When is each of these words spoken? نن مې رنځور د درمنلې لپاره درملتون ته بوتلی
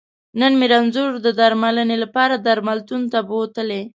نن 0.39 0.51
مې 0.59 0.67
رنځور 0.73 1.11
د 1.25 1.27
درمنلې 1.39 1.97
لپاره 2.03 2.35
درملتون 2.45 3.01
ته 3.13 3.19
بوتلی 3.29 3.81